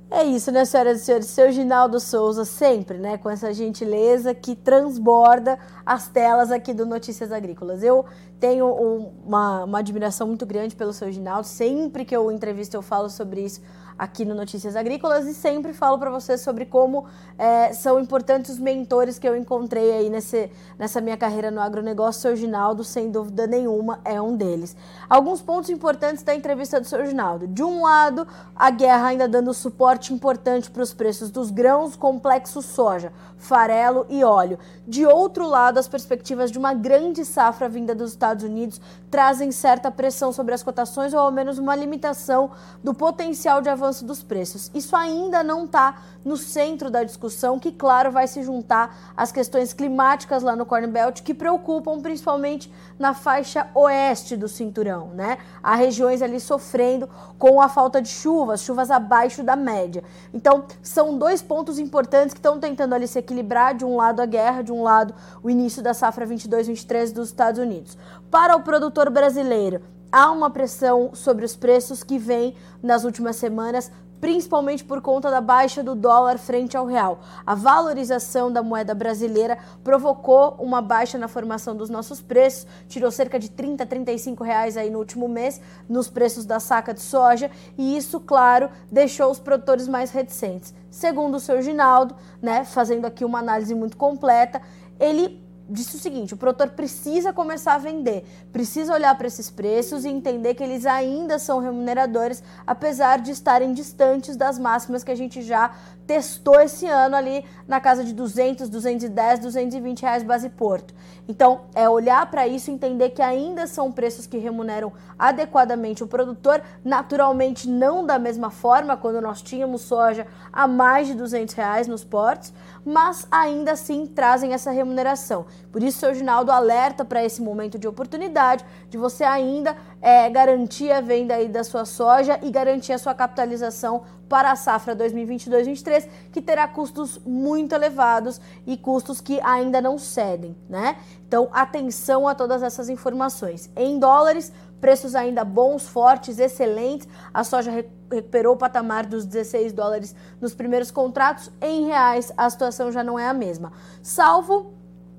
[0.09, 1.27] É isso, né, senhoras e senhores?
[1.27, 7.33] Seu Ginaldo Souza, sempre, né, com essa gentileza que transborda as telas aqui do Notícias
[7.33, 7.83] Agrícolas.
[7.83, 8.05] Eu
[8.39, 13.11] tenho uma, uma admiração muito grande pelo seu Ginaldo, sempre que eu entrevisto eu falo
[13.11, 13.61] sobre isso
[13.99, 17.07] aqui no Notícias Agrícolas e sempre falo para vocês sobre como
[17.39, 22.19] é, são importantes os mentores que eu encontrei aí nesse, nessa minha carreira no agronegócio.
[22.19, 24.77] O seu Ginaldo, sem dúvida nenhuma, é um deles.
[25.09, 27.47] Alguns pontos importantes da entrevista do seu Ginaldo.
[27.47, 32.63] De um lado, a guerra ainda dando suporte importante para os preços dos grãos, complexo
[32.63, 34.59] soja, farelo e óleo.
[34.87, 38.81] De outro lado, as perspectivas de uma grande safra vinda dos Estados Unidos
[39.11, 42.51] trazem certa pressão sobre as cotações ou ao menos uma limitação
[42.83, 44.71] do potencial de avanço avanço dos preços.
[44.75, 49.73] Isso ainda não está no centro da discussão, que, claro, vai se juntar às questões
[49.73, 55.39] climáticas lá no Corn Belt, que preocupam principalmente na faixa oeste do cinturão, né?
[55.63, 57.09] Há regiões ali sofrendo
[57.39, 60.03] com a falta de chuvas, chuvas abaixo da média.
[60.35, 64.27] Então, são dois pontos importantes que estão tentando ali se equilibrar, de um lado a
[64.27, 67.97] guerra, de um lado o início da safra 22-23 dos Estados Unidos.
[68.31, 69.81] Para o produtor brasileiro,
[70.17, 75.43] há uma pressão sobre os preços que vem nas últimas semanas, principalmente por conta da
[75.43, 77.21] baixa do dólar frente ao real.
[77.45, 83.39] A valorização da moeda brasileira provocou uma baixa na formação dos nossos preços, tirou cerca
[83.39, 87.95] de 30, 35 reais aí no último mês nos preços da saca de soja e
[87.95, 90.73] isso, claro, deixou os produtores mais reticentes.
[90.91, 94.63] Segundo o seu Ginaldo, né, fazendo aqui uma análise muito completa,
[94.99, 100.05] ele disse o seguinte: o produtor precisa começar a vender, precisa olhar para esses preços
[100.05, 105.17] e entender que eles ainda são remuneradores, apesar de estarem distantes das máximas que a
[105.17, 105.73] gente já
[106.07, 110.95] testou esse ano ali na casa de 200, 210, 220 reais base porto.
[111.29, 116.63] Então, é olhar para isso entender que ainda são preços que remuneram adequadamente o produtor,
[116.85, 122.05] naturalmente não da mesma forma quando nós tínhamos soja a mais de 200 reais nos
[122.05, 122.53] portos,
[122.85, 125.47] mas ainda assim trazem essa remuneração.
[125.73, 130.91] Por isso, seu Ginaldo alerta para esse momento de oportunidade, de você ainda é, garantir
[130.91, 136.09] a venda aí da sua soja e garantir a sua capitalização para a safra 2022-23,
[136.33, 140.97] que terá custos muito elevados e custos que ainda não cedem, né?
[141.27, 143.71] Então, atenção a todas essas informações.
[143.77, 147.09] Em dólares, preços ainda bons, fortes, excelentes.
[147.33, 151.51] A soja recuperou o patamar dos 16 dólares nos primeiros contratos.
[151.61, 153.73] Em reais, a situação já não é a mesma.
[154.03, 154.76] Salvo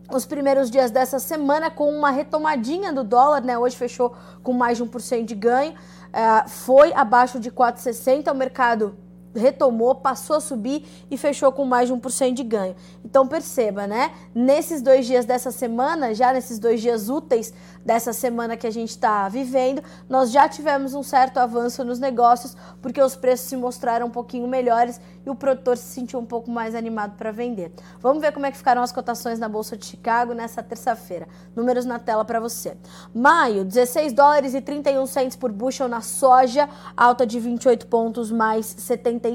[0.09, 3.57] os primeiros dias dessa semana com uma retomadinha do dólar, né?
[3.57, 5.73] Hoje fechou com mais de 1% de ganho.
[5.73, 8.31] Uh, foi abaixo de 4,60.
[8.31, 8.95] O mercado
[9.37, 12.75] retomou, passou a subir e fechou com mais de 1% de ganho.
[13.05, 14.11] Então perceba, né?
[14.33, 17.53] Nesses dois dias dessa semana, já nesses dois dias úteis
[17.85, 22.55] dessa semana que a gente está vivendo, nós já tivemos um certo avanço nos negócios,
[22.81, 26.49] porque os preços se mostraram um pouquinho melhores e o produtor se sentiu um pouco
[26.49, 27.71] mais animado para vender.
[27.99, 31.27] Vamos ver como é que ficaram as cotações na Bolsa de Chicago nessa terça-feira.
[31.55, 32.77] Números na tela para você.
[33.13, 38.65] Maio, 16 dólares e 31 centes por bushel na soja, alta de 28 pontos mais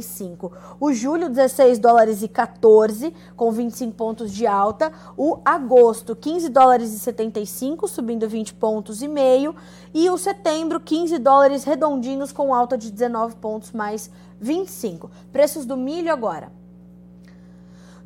[0.00, 0.52] 75.
[0.78, 4.92] O julho, 16 dólares e 14, com 25 pontos de alta.
[5.16, 9.54] O agosto, 15 dólares e 75, subindo 20 20 pontos e meio,
[9.94, 15.10] e o setembro 15 dólares redondinhos com alta de 19 pontos mais 25.
[15.32, 16.52] Preços do milho agora.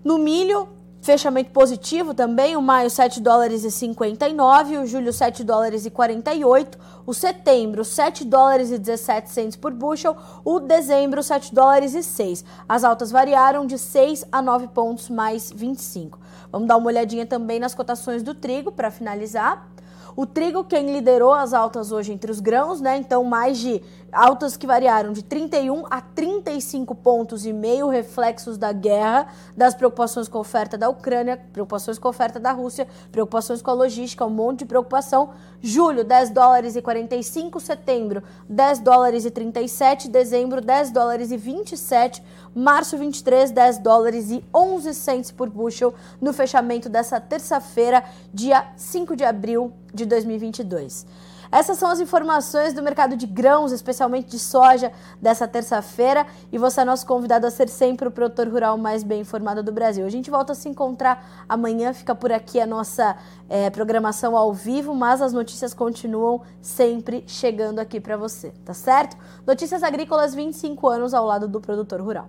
[0.04, 0.68] No milho,
[1.06, 6.76] fechamento positivo também, o maio 7 dólares e 59, o julho 7 dólares e 48,
[7.06, 12.44] o setembro 7 dólares e 17 centes por bushel, o dezembro 7 dólares e 6.
[12.68, 16.18] As altas variaram de 6 a 9 pontos mais 25.
[16.50, 19.75] Vamos dar uma olhadinha também nas cotações do trigo para finalizar.
[20.16, 22.96] O trigo, quem liderou as altas hoje entre os grãos, né?
[22.96, 28.72] Então, mais de altas que variaram de 31 a 35 pontos e meio, reflexos da
[28.72, 33.60] guerra, das preocupações com a oferta da Ucrânia, preocupações com a oferta da Rússia, preocupações
[33.60, 35.34] com a logística, um monte de preocupação.
[35.60, 42.22] Julho, 10 dólares e 45, setembro, 10 dólares e 37, dezembro, 10 dólares e 27,
[42.56, 48.02] março 23, 10 dólares e 11 cents por bushel no fechamento dessa terça-feira,
[48.32, 51.06] dia 5 de abril de 2022.
[51.50, 56.26] Essas são as informações do mercado de grãos, especialmente de soja, dessa terça-feira.
[56.50, 59.72] E você é nosso convidado a ser sempre o produtor rural mais bem informado do
[59.72, 60.04] Brasil.
[60.04, 63.16] A gente volta a se encontrar amanhã, fica por aqui a nossa
[63.48, 69.16] é, programação ao vivo, mas as notícias continuam sempre chegando aqui para você, tá certo?
[69.46, 72.28] Notícias Agrícolas 25 anos ao lado do produtor rural.